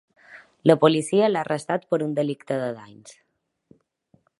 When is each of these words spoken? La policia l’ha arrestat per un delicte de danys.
La 0.69 0.75
policia 0.83 1.29
l’ha 1.29 1.43
arrestat 1.45 1.87
per 1.93 2.01
un 2.09 2.17
delicte 2.21 2.61
de 2.65 2.75
danys. 2.83 3.17